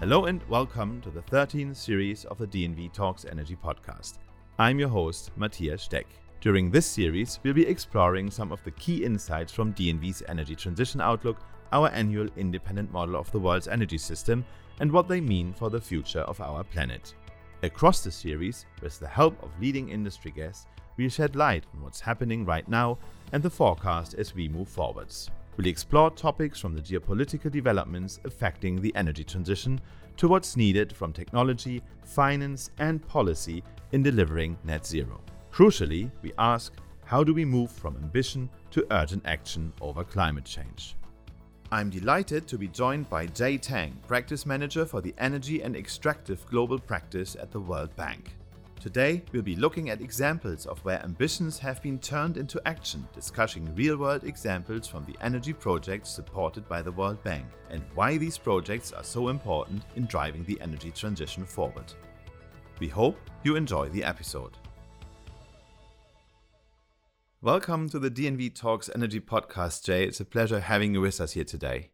[0.00, 4.18] Hello and welcome to the 13th series of the DNV Talks Energy podcast.
[4.58, 6.06] I'm your host, Matthias Steck.
[6.42, 11.00] During this series, we'll be exploring some of the key insights from DNV's Energy Transition
[11.00, 11.38] Outlook,
[11.72, 14.44] our annual independent model of the world's energy system,
[14.80, 17.14] and what they mean for the future of our planet.
[17.62, 20.66] Across the series, with the help of leading industry guests,
[20.98, 22.98] we'll shed light on what's happening right now
[23.32, 25.30] and the forecast as we move forwards.
[25.56, 29.80] We'll explore topics from the geopolitical developments affecting the energy transition
[30.18, 35.20] to what's needed from technology, finance, and policy in delivering net zero.
[35.50, 40.96] Crucially, we ask how do we move from ambition to urgent action over climate change?
[41.72, 46.44] I'm delighted to be joined by Jay Tang, Practice Manager for the Energy and Extractive
[46.46, 48.32] Global Practice at the World Bank.
[48.80, 53.74] Today, we'll be looking at examples of where ambitions have been turned into action, discussing
[53.74, 58.38] real world examples from the energy projects supported by the World Bank, and why these
[58.38, 61.92] projects are so important in driving the energy transition forward.
[62.78, 64.56] We hope you enjoy the episode.
[67.40, 70.04] Welcome to the DNV Talks Energy Podcast, Jay.
[70.04, 71.90] It's a pleasure having you with us here today.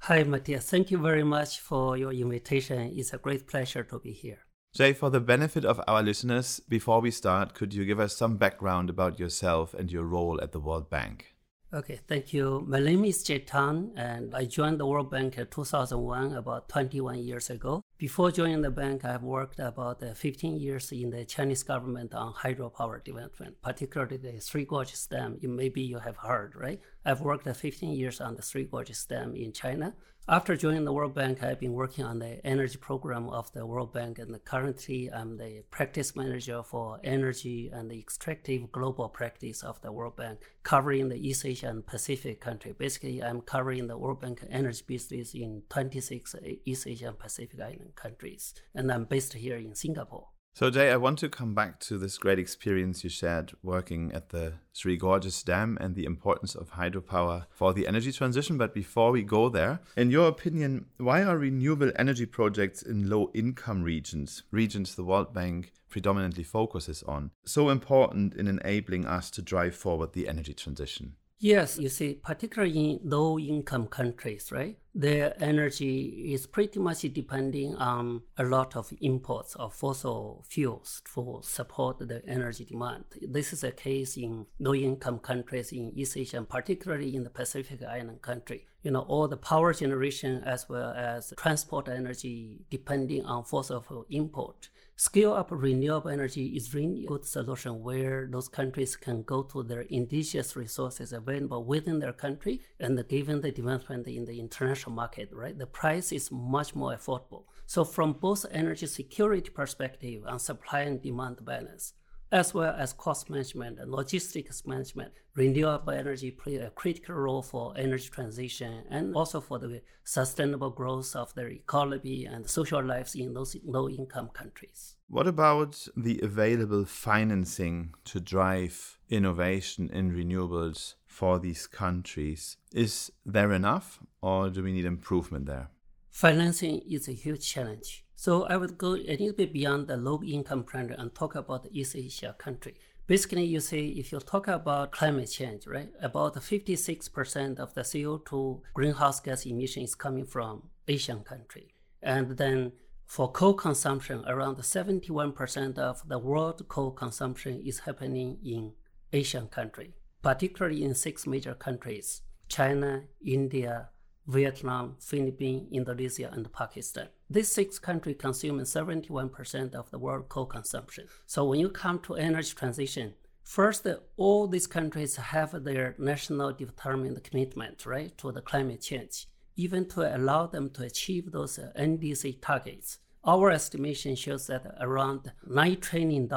[0.00, 0.70] Hi, Matthias.
[0.70, 2.92] Thank you very much for your invitation.
[2.94, 4.45] It's a great pleasure to be here.
[4.76, 8.36] Jay, for the benefit of our listeners, before we start, could you give us some
[8.36, 11.34] background about yourself and your role at the World Bank?
[11.72, 12.62] Okay, thank you.
[12.68, 17.20] My name is Jay Tang, and I joined the World Bank in 2001, about 21
[17.20, 17.80] years ago.
[17.98, 22.34] Before joining the bank, I've worked about uh, 15 years in the Chinese government on
[22.34, 25.38] hydropower development, particularly the Three Gorges Dam.
[25.40, 26.78] Maybe you have heard, right?
[27.06, 29.94] I've worked uh, 15 years on the Three Gorges Dam in China.
[30.28, 33.92] After joining the World Bank, I've been working on the energy program of the World
[33.92, 39.80] Bank, and currently I'm the practice manager for energy and the extractive global practice of
[39.82, 42.74] the World Bank, covering the East Asia and Pacific country.
[42.76, 47.56] Basically, I'm covering the World Bank energy business in 26 East Asia and Pacific
[47.94, 50.28] Countries, and I'm based here in Singapore.
[50.56, 54.30] So, Jay, I want to come back to this great experience you shared working at
[54.30, 58.56] the Three Gorges Dam and the importance of hydropower for the energy transition.
[58.56, 63.30] But before we go there, in your opinion, why are renewable energy projects in low
[63.34, 69.42] income regions, regions the World Bank predominantly focuses on, so important in enabling us to
[69.42, 71.16] drive forward the energy transition?
[71.38, 74.78] Yes, you see, particularly in low income countries, right?
[74.94, 81.40] Their energy is pretty much depending on a lot of imports of fossil fuels to
[81.42, 83.04] support the energy demand.
[83.20, 87.82] This is a case in low income countries in East Asia, particularly in the Pacific
[87.82, 88.66] Island country.
[88.82, 94.06] You know, all the power generation as well as transport energy depending on fossil fuel
[94.08, 99.42] import scale up renewable energy is really a good solution where those countries can go
[99.42, 104.92] to their indigenous resources available within their country and given the development in the international
[104.92, 105.58] market, right?
[105.58, 107.44] The price is much more affordable.
[107.66, 111.92] So from both energy security perspective and supply and demand balance,
[112.32, 115.12] as well as cost management and logistics management.
[115.34, 121.14] Renewable energy play a critical role for energy transition and also for the sustainable growth
[121.14, 124.96] of their economy and social lives in those low income countries.
[125.08, 132.56] What about the available financing to drive innovation in renewables for these countries?
[132.72, 135.70] Is there enough or do we need improvement there?
[136.10, 140.22] Financing is a huge challenge so I would go a little bit beyond the low
[140.24, 142.74] income country and talk about the East Asia country.
[143.06, 148.62] Basically, you see, if you talk about climate change, right, about 56% of the CO2
[148.74, 151.74] greenhouse gas emission is coming from Asian country.
[152.02, 152.72] And then
[153.04, 158.72] for coal consumption, around 71% of the world coal consumption is happening in
[159.12, 163.90] Asian country, particularly in six major countries, China, India,
[164.26, 167.08] Vietnam, Philippines, Indonesia, and Pakistan.
[167.28, 171.08] These six countries consume 71% of the world coal consumption.
[171.26, 177.22] So when you come to energy transition, first, all these countries have their national determined
[177.24, 179.26] commitment, right, to the climate change,
[179.56, 182.98] even to allow them to achieve those uh, NDC targets.
[183.24, 186.30] Our estimation shows that around $9 trillion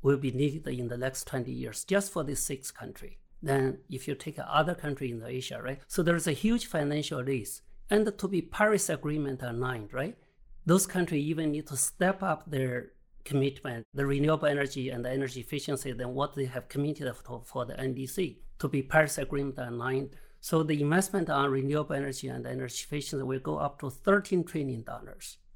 [0.00, 4.08] will be needed in the next 20 years just for these six countries Then, if
[4.08, 5.80] you take other country in Asia, right?
[5.86, 7.62] So there's a huge financial risk.
[7.90, 10.16] And to be Paris Agreement aligned, right?
[10.66, 12.92] Those countries even need to step up their
[13.24, 17.64] commitment, the renewable energy and the energy efficiency than what they have committed for, for
[17.64, 20.16] the NDC to be Paris Agreement aligned.
[20.40, 24.84] So the investment on renewable energy and energy efficiency will go up to $13 trillion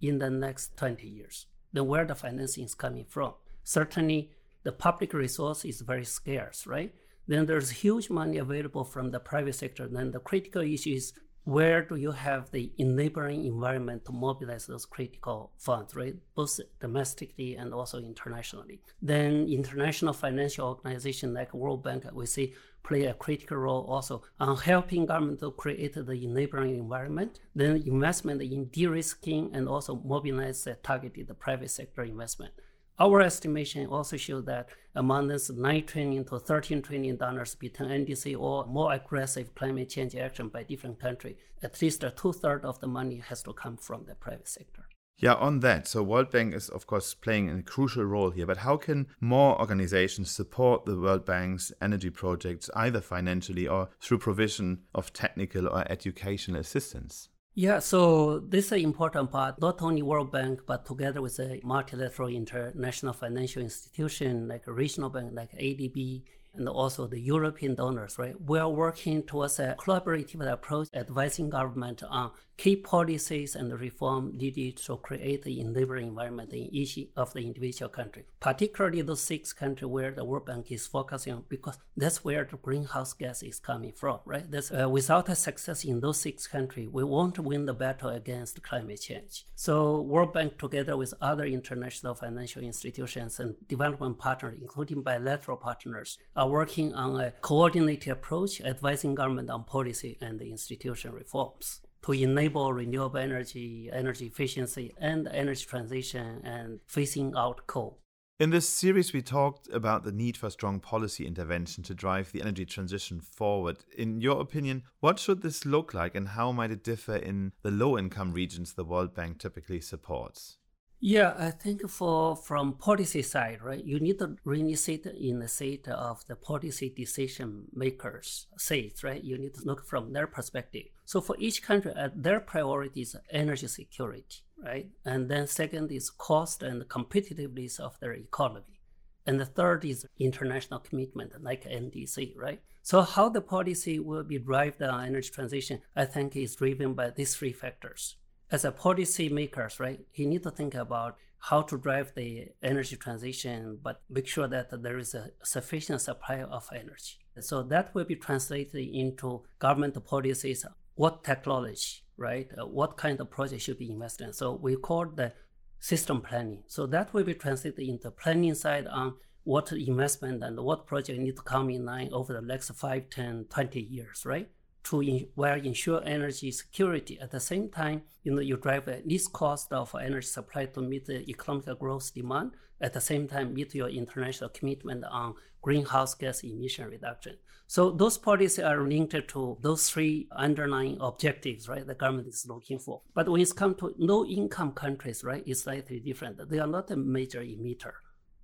[0.00, 1.46] in the next 20 years.
[1.72, 3.34] Then where the financing is coming from?
[3.64, 4.30] Certainly,
[4.62, 6.94] the public resource is very scarce, right?
[7.28, 9.86] then there's huge money available from the private sector.
[9.86, 11.12] Then the critical issue is
[11.48, 16.14] where do you have the enabling environment to mobilize those critical funds, right?
[16.34, 18.82] Both domestically and also internationally.
[19.00, 22.52] Then international financial organizations like World Bank, we see
[22.82, 27.40] play a critical role also on helping government to create the enabling environment.
[27.54, 32.52] Then investment in de-risking and also mobilize targeted private sector investment.
[33.00, 38.36] Our estimation also show that among this 9 trillion to 13 trillion dollars between NDC
[38.36, 42.88] or more aggressive climate change action by different countries, at least two thirds of the
[42.88, 44.82] money has to come from the private sector.
[45.16, 45.86] Yeah, on that.
[45.86, 49.60] So World Bank is of course playing a crucial role here, but how can more
[49.60, 55.84] organizations support the World Bank's energy projects either financially or through provision of technical or
[55.90, 57.28] educational assistance?
[57.54, 61.60] Yeah, so this is an important part, not only World Bank, but together with a
[61.64, 66.22] multilateral international financial institution like a regional bank like ADB
[66.54, 68.40] and also the European donors, right?
[68.40, 74.76] We are working towards a collaborative approach, advising government on key policies and reform needed
[74.76, 79.88] to create the enabling environment in each of the individual country, particularly those six countries
[79.88, 83.92] where the World Bank is focusing on, because that's where the greenhouse gas is coming
[83.92, 84.50] from, right?
[84.50, 88.60] That's, uh, without a success in those six countries, we won't win the battle against
[88.64, 89.46] climate change.
[89.54, 96.18] So World Bank, together with other international financial institutions and development partners, including bilateral partners,
[96.34, 102.72] are working on a coordinated approach, advising government on policy and institution reforms to enable
[102.72, 107.98] renewable energy, energy efficiency, and energy transition and phasing out coal.
[108.40, 112.40] In this series, we talked about the need for strong policy intervention to drive the
[112.40, 113.78] energy transition forward.
[113.96, 117.72] In your opinion, what should this look like and how might it differ in the
[117.72, 120.58] low income regions the World Bank typically supports?
[121.00, 125.46] Yeah, I think for from policy side, right, you need to really sit in the
[125.46, 129.22] seat of the policy decision makers' seats, right?
[129.22, 130.86] You need to look from their perspective.
[131.04, 134.88] So for each country, uh, their priority is energy security, right?
[135.04, 138.80] And then second is cost and competitiveness of their economy.
[139.24, 142.60] And the third is international commitment, like NDC, right?
[142.82, 147.10] So how the policy will be driven on energy transition, I think is driven by
[147.10, 148.16] these three factors
[148.50, 152.96] as a policy makers, right, he need to think about how to drive the energy
[152.96, 157.18] transition, but make sure that there is a sufficient supply of energy.
[157.40, 160.66] So that will be translated into government policies.
[160.96, 162.50] What technology, right?
[162.56, 164.32] What kind of project should be invested in?
[164.32, 165.32] So we call the
[165.78, 166.64] system planning.
[166.66, 171.36] So that will be translated into planning side on what investment and what project need
[171.36, 174.50] to come in line over the next 5, 10, 20 years, right?
[174.88, 177.18] To in, where ensure energy security.
[177.20, 180.80] At the same time, you know, you drive a least cost of energy supply to
[180.80, 182.52] meet the economic growth demand.
[182.80, 187.36] At the same time, meet your international commitment on greenhouse gas emission reduction.
[187.66, 191.86] So those policies are linked to those three underlying objectives, right?
[191.86, 193.02] The government is looking for.
[193.14, 196.48] But when it comes to low-income countries, right, it's slightly different.
[196.48, 197.92] They are not a major emitter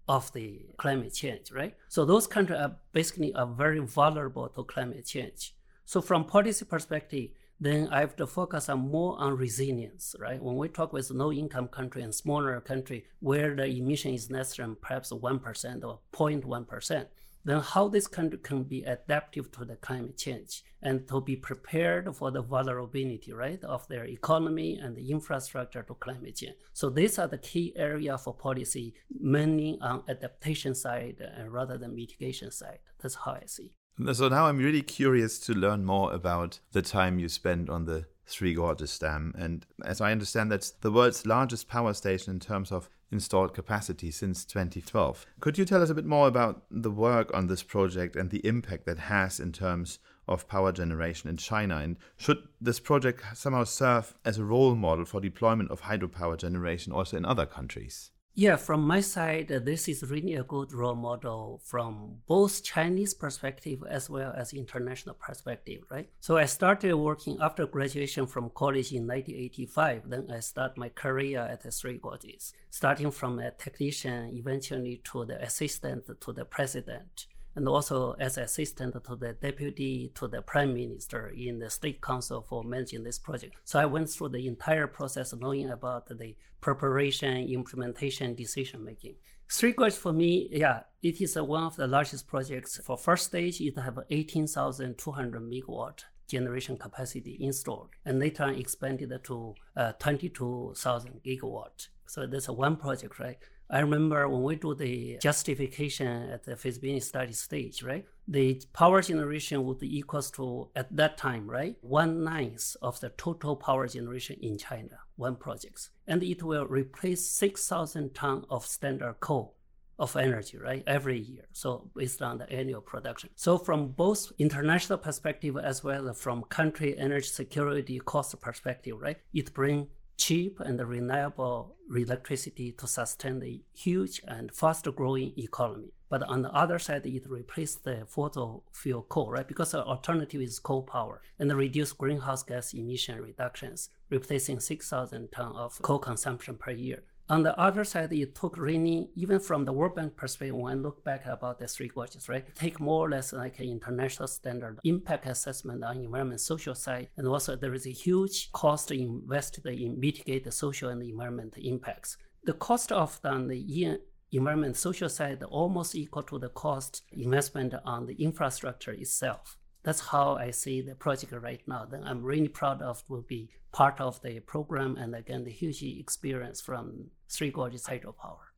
[0.07, 1.75] of the climate change, right?
[1.89, 5.55] So those countries are basically are very vulnerable to climate change.
[5.85, 10.43] So from policy perspective, then I have to focus on more on resilience, right?
[10.43, 14.57] When we talk with low income country and smaller country where the emission is less
[14.57, 17.07] than perhaps 1% or 0.1%,
[17.47, 22.17] then how this country can be adaptive to the climate change and to be prepared
[22.17, 26.57] for the vulnerability, right, of their economy and the infrastructure to climate change.
[26.73, 32.51] So these are the key area for policy, mainly on adaptation side rather than mitigation
[32.51, 32.79] side.
[33.01, 33.75] That's how I see.
[34.13, 38.07] So now I'm really curious to learn more about the time you spent on the
[38.27, 39.33] Three Gorges Dam.
[39.39, 44.11] And as I understand, that's the world's largest power station in terms of installed capacity
[44.11, 45.27] since 2012.
[45.39, 48.45] Could you tell us a bit more about the work on this project and the
[48.45, 51.77] impact that has in terms of power generation in China?
[51.77, 56.93] And should this project somehow serve as a role model for deployment of hydropower generation
[56.93, 58.11] also in other countries?
[58.37, 63.15] Yeah, from my side, uh, this is really a good role model from both Chinese
[63.15, 66.11] perspective as well as international perspective, right?
[66.19, 70.11] So I started working after graduation from college in 1985.
[70.11, 75.25] Then I started my career at the Three Gorges, starting from a technician, eventually to
[75.25, 80.75] the assistant to the president and also as assistant to the deputy to the prime
[80.75, 83.55] minister in the state council for managing this project.
[83.65, 89.15] So I went through the entire process knowing about the preparation, implementation, decision making.
[89.51, 92.81] Three Gorges for me, yeah, it is one of the largest projects.
[92.85, 99.55] For first stage, it have 18,200 megawatt generation capacity installed, and later on expanded to
[99.77, 101.89] uh, 22,000 gigawatt.
[102.07, 103.39] So that's one project, right?
[103.71, 108.05] I remember when we do the justification at the feasibility study stage, right?
[108.29, 113.11] The power generation would be equals to, at that time, right, one ninth of the
[113.11, 115.91] total power generation in China, one project.
[116.07, 119.57] And it will replace 6,000 tons of standard coal
[119.99, 121.45] of energy, right, every year.
[121.53, 123.31] So based on the annual production.
[123.37, 129.19] So from both international perspective as well as from country energy security cost perspective, right,
[129.33, 135.93] it bring cheap and reliable electricity to sustain the huge and fast growing economy.
[136.09, 139.49] But on the other side, it replaced the fossil fuel coal, right?
[139.49, 145.57] Because the alternative is coal power and reduce greenhouse gas emission reductions, replacing 6,000 tons
[145.57, 147.03] of coal consumption per year.
[147.31, 150.77] On the other side, it took really, even from the World Bank perspective, when I
[150.77, 154.79] look back about the three gorges, right, take more or less like an international standard
[154.85, 157.09] impact assessment on environment social side.
[157.17, 162.19] And also there is a huge cost invested in mitigate the social and environment impacts.
[162.45, 163.99] The cost of on the
[164.31, 170.37] environment social side almost equal to the cost investment on the infrastructure itself that's how
[170.37, 171.85] I see the project right now.
[171.85, 175.83] Then I'm really proud of will be part of the program and again the huge
[175.83, 178.54] experience from Three Gorges hydropower.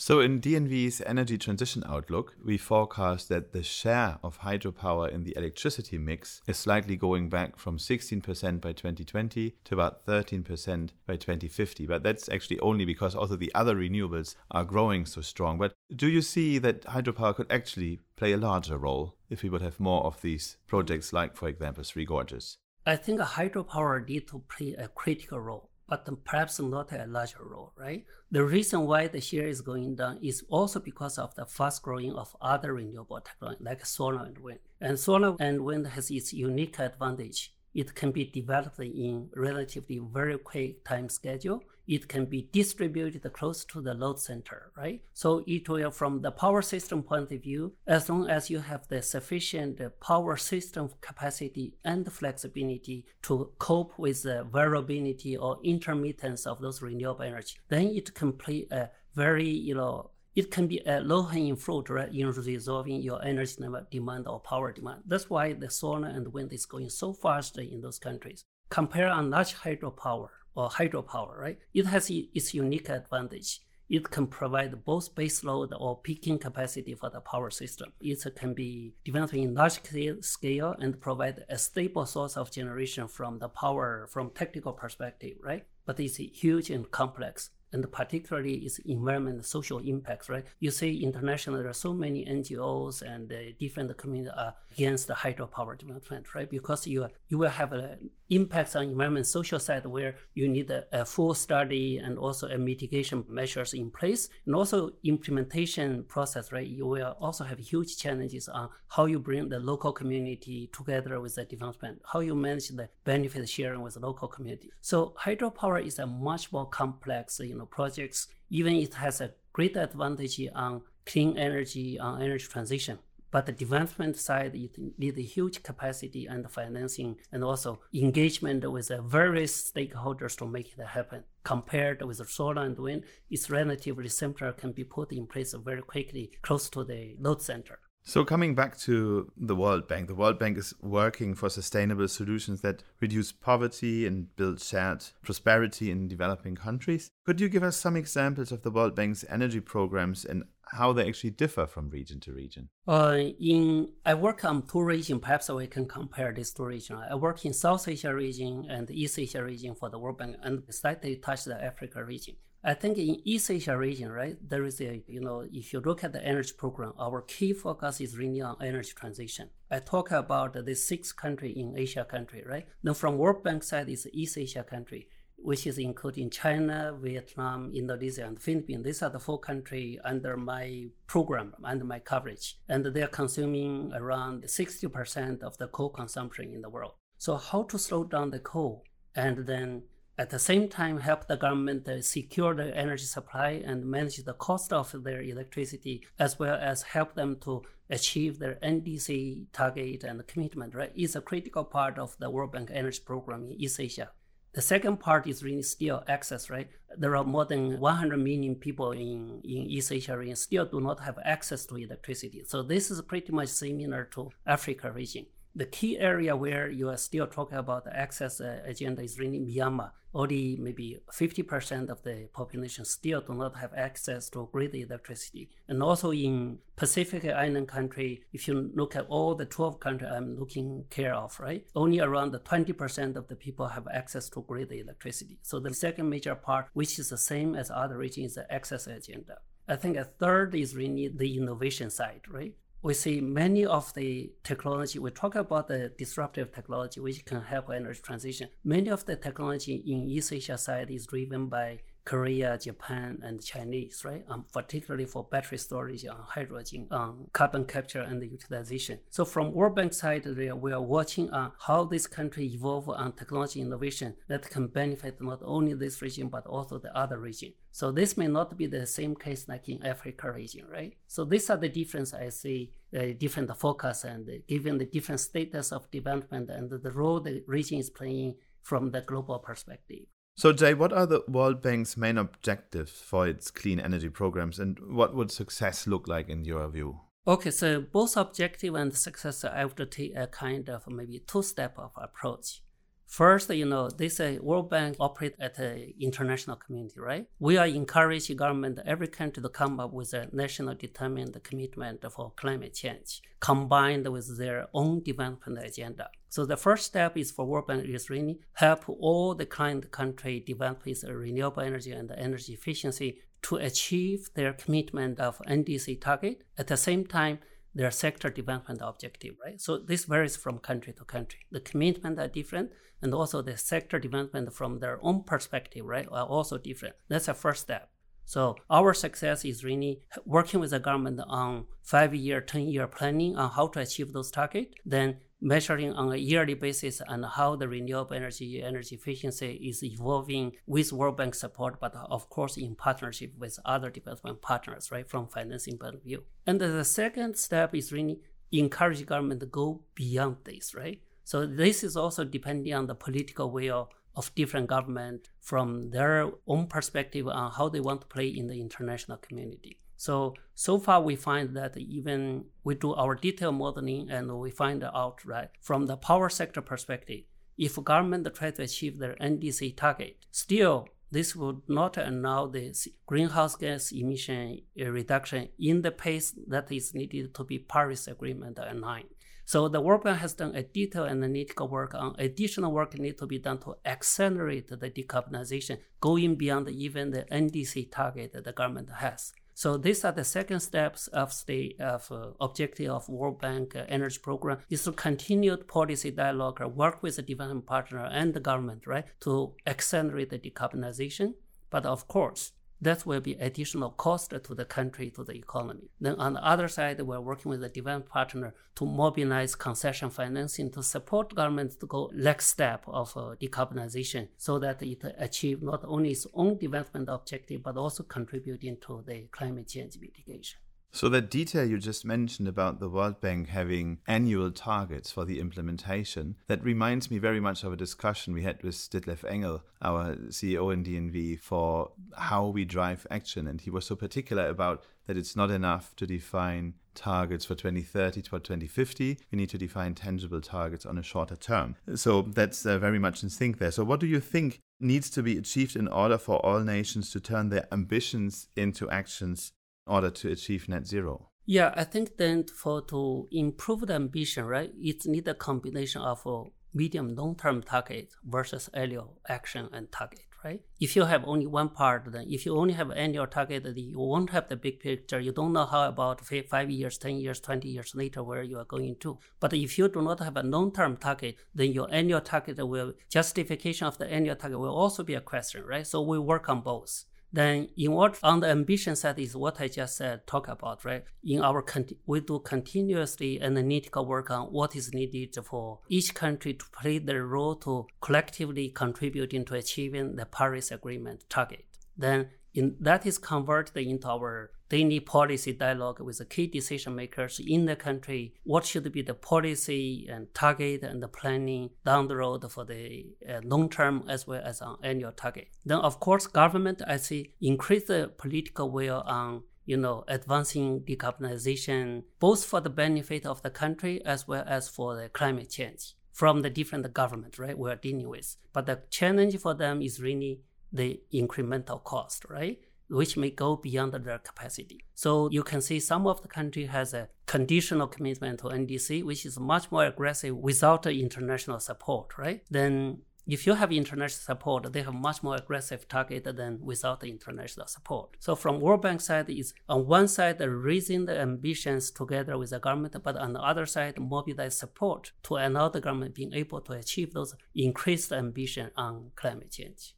[0.00, 5.36] So in DNV's energy transition outlook, we forecast that the share of hydropower in the
[5.36, 11.86] electricity mix is slightly going back from 16% by 2020 to about 13% by 2050.
[11.86, 15.58] But that's actually only because also the other renewables are growing so strong.
[15.58, 19.60] But do you see that hydropower could actually play a larger role if we would
[19.60, 22.56] have more of these projects like, for example, Three Gorges?
[22.86, 27.72] I think hydropower need to play a critical role but perhaps not a larger role,
[27.76, 28.06] right?
[28.30, 32.14] The reason why the share is going down is also because of the fast growing
[32.14, 34.60] of other renewable technology like solar and wind.
[34.80, 40.38] And solar and wind has its unique advantage it can be developed in relatively very
[40.38, 41.62] quick time schedule.
[41.86, 45.02] It can be distributed close to the load center, right?
[45.12, 48.86] So it will, from the power system point of view, as long as you have
[48.86, 56.60] the sufficient power system capacity and flexibility to cope with the variability or intermittence of
[56.60, 61.00] those renewable energy, then it can play a very, you know, it can be a
[61.00, 63.56] low-hanging fruit right, in resolving your energy
[63.90, 65.02] demand or power demand.
[65.06, 68.44] That's why the solar and wind is going so fast in those countries.
[68.68, 71.58] Compare on large hydropower or hydropower, right?
[71.74, 73.60] It has its unique advantage.
[73.88, 77.92] It can provide both base load or peaking capacity for the power system.
[78.00, 79.80] It can be developed in large
[80.20, 85.66] scale and provide a stable source of generation from the power from technical perspective, right?
[85.86, 90.44] But it's huge and complex and particularly its environment social impacts, right?
[90.58, 95.14] You see internationally there are so many NGOs and uh, different communities are against the
[95.14, 96.50] hydropower development, right?
[96.50, 100.84] Because you you will have an impacts on environment social side where you need a,
[100.92, 106.66] a, full study and also a mitigation measures in place and also implementation process, right?
[106.66, 111.34] You will also have huge challenges on how you bring the local community together with
[111.34, 114.70] the development, how you manage the benefit sharing with the local community.
[114.80, 118.28] So hydropower is a much more complex, you know, projects.
[118.48, 122.98] Even it has a great advantage on clean energy, on energy transition
[123.30, 128.90] but the development side, it needs a huge capacity and financing and also engagement with
[129.04, 131.24] various stakeholders to make it happen.
[131.44, 136.30] Compared with solar and wind, it's relatively simpler, can be put in place very quickly
[136.42, 137.78] close to the load center.
[138.02, 142.62] So, coming back to the World Bank, the World Bank is working for sustainable solutions
[142.62, 147.10] that reduce poverty and build shared prosperity in developing countries.
[147.26, 151.06] Could you give us some examples of the World Bank's energy programs and how they
[151.08, 152.68] actually differ from region to region?
[152.86, 155.20] Uh, in I work on two regions.
[155.20, 157.00] Perhaps we can compare these two regions.
[157.10, 160.62] I work in South Asia region and East Asia region for the World Bank, and
[160.70, 162.36] slightly touch the Africa region.
[162.62, 166.04] I think in East Asia region, right, there is a, you know, if you look
[166.04, 169.48] at the energy program, our key focus is really on energy transition.
[169.70, 172.66] I talk about the six country in Asia country, right?
[172.82, 175.08] Then from World Bank side is East Asia country
[175.42, 178.84] which is including China, Vietnam, Indonesia, and Philippines.
[178.84, 182.58] These are the four countries under my program, under my coverage.
[182.68, 186.92] And they are consuming around 60% of the coal consumption in the world.
[187.18, 189.82] So how to slow down the coal and then
[190.18, 194.72] at the same time help the government secure the energy supply and manage the cost
[194.72, 200.74] of their electricity as well as help them to achieve their NDC target and commitment,
[200.74, 204.10] right, is a critical part of the World Bank Energy Program in East Asia.
[204.52, 206.68] The second part is really still access, right?
[206.98, 210.98] There are more than 100 million people in, in East Asia region still do not
[211.00, 212.42] have access to electricity.
[212.44, 215.26] So this is pretty much similar to Africa region.
[215.54, 219.40] The key area where you are still talking about the access uh, agenda is really
[219.40, 219.90] Myanmar.
[220.12, 225.50] Only maybe 50% of the population still do not have access to grid electricity.
[225.68, 230.36] And also in Pacific Island country, if you look at all the 12 countries I'm
[230.36, 231.64] looking care of, right?
[231.76, 235.38] Only around 20% of the people have access to grid electricity.
[235.42, 238.88] So the second major part, which is the same as other regions, is the access
[238.88, 239.38] agenda.
[239.68, 242.54] I think a third is really the innovation side, right?
[242.82, 247.68] We see many of the technology, we talk about the disruptive technology which can help
[247.70, 248.48] energy transition.
[248.64, 254.04] Many of the technology in East Asia side is driven by Korea, Japan, and Chinese,
[254.04, 254.24] right?
[254.28, 258.98] Um, particularly for battery storage on hydrogen, um, carbon capture and utilization.
[259.10, 263.60] So from World Bank side, we are watching on how this country evolve on technology
[263.60, 267.52] innovation that can benefit not only this region but also the other region.
[267.72, 270.96] So this may not be the same case like in Africa region, right?
[271.06, 275.20] So these are the difference I see, uh, different focus and uh, given the different
[275.20, 280.06] status of development and the role the region is playing from the global perspective.
[280.36, 284.78] So, Jay, what are the World Bank's main objectives for its clean energy programs, and
[284.80, 287.00] what would success look like in your view?
[287.26, 291.92] Okay, so both objective and success, I would take a kind of maybe two-step of
[291.96, 292.62] approach.
[293.10, 297.26] First, you know, this uh, World Bank operate at the international community, right?
[297.40, 302.32] We are encouraging government, every country to come up with a national determined commitment for
[302.36, 306.08] climate change, combined with their own development agenda.
[306.28, 310.38] So the first step is for World Bank is really help all the client country
[310.38, 316.44] develop its renewable energy and energy efficiency to achieve their commitment of NDC target.
[316.56, 317.40] At the same time,
[317.74, 319.60] their sector development objective, right?
[319.60, 321.40] So this varies from country to country.
[321.50, 322.70] The commitment are different,
[323.02, 326.96] and also the sector development from their own perspective, right, are also different.
[327.08, 327.90] That's the first step.
[328.24, 333.68] So our success is really working with the government on five-year, ten-year planning on how
[333.68, 334.74] to achieve those targets.
[334.84, 340.52] Then measuring on a yearly basis and how the renewable energy energy efficiency is evolving
[340.66, 345.28] with World Bank support, but of course in partnership with other development partners, right, from
[345.28, 346.24] financing point of view.
[346.46, 348.20] And the second step is really
[348.52, 351.00] encourage government to go beyond this, right?
[351.24, 356.66] So this is also depending on the political will of different government from their own
[356.66, 359.78] perspective on how they want to play in the international community.
[360.00, 364.82] So, so far we find that even we do our detailed modeling and we find
[364.82, 367.24] out, right, from the power sector perspective,
[367.58, 373.56] if government try to achieve their NDC target, still this would not allow the greenhouse
[373.56, 379.12] gas emission uh, reduction in the pace that is needed to be Paris Agreement aligned.
[379.44, 383.26] So the World Bank has done a detailed analytical work on additional work need to
[383.26, 388.88] be done to accelerate the decarbonization, going beyond even the NDC target that the government
[389.00, 389.34] has.
[389.60, 393.84] So these are the second steps of the of, uh, objective of World Bank uh,
[393.90, 398.86] Energy Program is to continue policy dialogue, work with the development partner and the government,
[398.86, 401.34] right, to accelerate the decarbonization.
[401.68, 405.90] But of course, that will be additional cost to the country, to the economy.
[406.00, 410.70] Then on the other side, we're working with the development partner to mobilize concession financing
[410.72, 415.84] to support governments to go next step of uh, decarbonization so that it achieve not
[415.84, 420.58] only its own development objective, but also contributing to the climate change mitigation.
[420.92, 425.38] So, that detail you just mentioned about the World Bank having annual targets for the
[425.38, 430.16] implementation, that reminds me very much of a discussion we had with Ditlev Engel, our
[430.30, 433.46] CEO in DNV, for how we drive action.
[433.46, 438.22] And he was so particular about that it's not enough to define targets for 2030
[438.22, 439.18] to 2050.
[439.30, 441.76] We need to define tangible targets on a shorter term.
[441.94, 443.70] So, that's uh, very much in sync there.
[443.70, 447.20] So, what do you think needs to be achieved in order for all nations to
[447.20, 449.52] turn their ambitions into actions
[449.90, 451.30] order to achieve net zero?
[451.46, 456.24] Yeah, I think then for to improve the ambition, right, it need a combination of
[456.24, 460.60] a medium long term target versus annual action and target, right?
[460.78, 464.30] If you have only one part, then if you only have annual target, you won't
[464.30, 465.18] have the big picture.
[465.18, 468.64] You don't know how about five years, 10 years, 20 years later where you are
[468.64, 469.18] going to.
[469.40, 472.94] But if you do not have a long term target, then your annual target will,
[473.08, 475.86] justification of the annual target will also be a question, right?
[475.86, 479.68] So we work on both then in what on the ambition side is what I
[479.68, 481.04] just said, talk about, right?
[481.22, 481.64] In our,
[482.06, 487.26] we do continuously analytical work on what is needed for each country to play their
[487.26, 491.64] role to collectively contributing to achieving the Paris Agreement target.
[491.96, 497.40] Then in, that is converted into our daily policy dialogue with the key decision makers
[497.44, 498.34] in the country.
[498.44, 503.06] What should be the policy and target and the planning down the road for the
[503.28, 505.48] uh, long term as well as on annual target.
[505.66, 512.02] Then, of course, government I see increase the political will on you know, advancing decarbonization,
[512.18, 516.42] both for the benefit of the country as well as for the climate change from
[516.42, 518.36] the different governments, right, we're dealing with.
[518.52, 520.40] But the challenge for them is really
[520.72, 522.58] the incremental cost, right?
[522.88, 524.84] Which may go beyond their capacity.
[524.94, 529.24] So you can see some of the country has a conditional commitment to NDC, which
[529.24, 532.42] is much more aggressive without international support, right?
[532.50, 537.68] Then if you have international support, they have much more aggressive target than without international
[537.68, 538.16] support.
[538.18, 542.58] So from World Bank side is on one side raising the ambitions together with the
[542.58, 546.72] government, but on the other side mobilize support to allow the government being able to
[546.72, 549.94] achieve those increased ambition on climate change.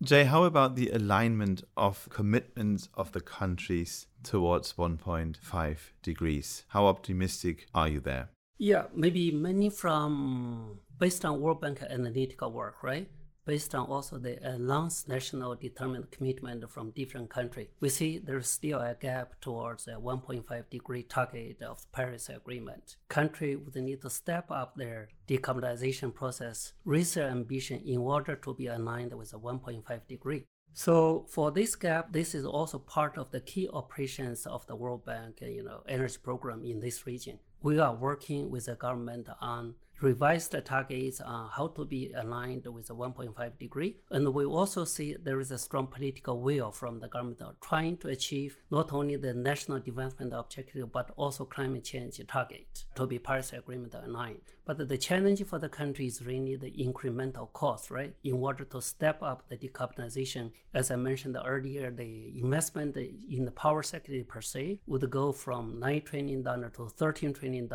[0.00, 6.62] Jay, how about the alignment of commitments of the countries towards 1.5 degrees?
[6.68, 8.28] How optimistic are you there?
[8.58, 13.08] Yeah, maybe many from based on World Bank analytical work, right?
[13.48, 18.78] Based on also the announced national determined commitment from different countries, we see there's still
[18.78, 22.96] a gap towards a 1.5 degree target of the Paris Agreement.
[23.08, 28.52] Countries would need to step up their decarbonization process, raise their ambition in order to
[28.52, 30.44] be aligned with the 1.5 degree.
[30.74, 35.06] So for this gap, this is also part of the key operations of the World
[35.06, 37.38] Bank, you know, energy program in this region.
[37.62, 42.66] We are working with the government on revise the targets on how to be aligned
[42.66, 43.96] with the 1.5 degree.
[44.10, 48.08] And we also see there is a strong political will from the government trying to
[48.08, 53.52] achieve not only the national development objective, but also climate change target to be Paris
[53.52, 54.40] Agreement aligned.
[54.64, 58.14] But the challenge for the country is really the incremental cost, right?
[58.22, 63.50] In order to step up the decarbonization, as I mentioned earlier, the investment in the
[63.50, 67.68] power sector per se would go from $9 trillion to $13 trillion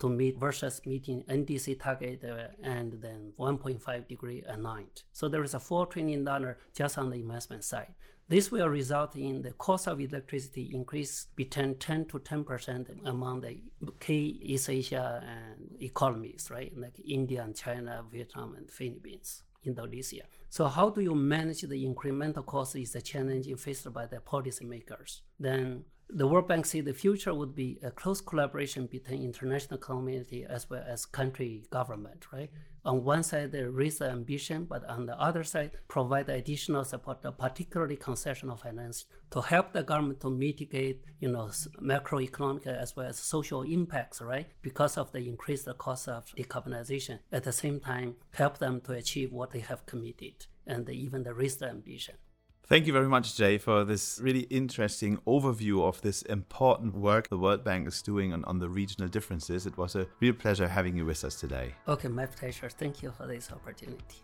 [0.00, 5.02] to meet versus meeting NDC target uh, and then 1.5 degree aligned.
[5.12, 6.26] So there is a $4 trillion
[6.74, 7.94] just on the investment side.
[8.28, 13.58] This will result in the cost of electricity increase between 10 to 10% among the
[14.00, 15.24] key East Asia
[15.80, 16.70] economies, right?
[16.76, 19.44] Like India and China, Vietnam and Philippines.
[19.64, 20.22] Indonesia.
[20.48, 25.20] So how do you manage the incremental cost is the challenge faced by the policymakers.
[25.38, 30.44] Then the World Bank see the future would be a close collaboration between international community
[30.48, 32.50] as well as country government, right?
[32.84, 37.18] On one side, they raise the ambition, but on the other side, provide additional support,
[37.36, 41.50] particularly concessional finance, to help the government to mitigate, you know,
[41.82, 44.46] macroeconomic as well as social impacts, right?
[44.62, 47.18] Because of the increased cost of decarbonization.
[47.30, 51.34] At the same time, help them to achieve what they have committed and even the
[51.34, 52.14] raise the ambition.
[52.68, 57.38] Thank you very much, Jay, for this really interesting overview of this important work the
[57.38, 59.64] World Bank is doing on, on the regional differences.
[59.64, 61.72] It was a real pleasure having you with us today.
[61.88, 62.68] Okay, my pleasure.
[62.68, 64.22] Thank you for this opportunity.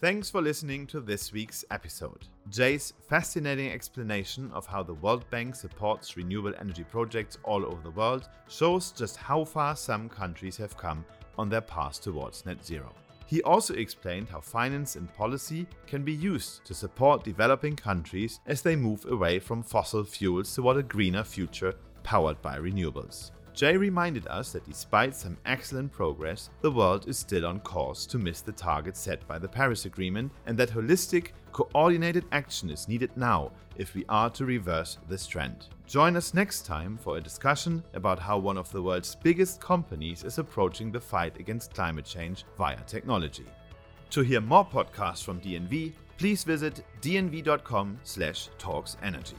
[0.00, 2.28] Thanks for listening to this week's episode.
[2.48, 7.90] Jay's fascinating explanation of how the World Bank supports renewable energy projects all over the
[7.90, 11.04] world shows just how far some countries have come
[11.36, 12.94] on their path towards net zero.
[13.30, 18.60] He also explained how finance and policy can be used to support developing countries as
[18.60, 23.30] they move away from fossil fuels toward a greener future powered by renewables.
[23.60, 28.16] Jay reminded us that despite some excellent progress, the world is still on course to
[28.16, 33.10] miss the target set by the Paris Agreement, and that holistic, coordinated action is needed
[33.16, 35.66] now if we are to reverse this trend.
[35.86, 40.24] Join us next time for a discussion about how one of the world's biggest companies
[40.24, 43.44] is approaching the fight against climate change via technology.
[44.08, 49.34] To hear more podcasts from DNV, please visit dnv.com/talksenergy.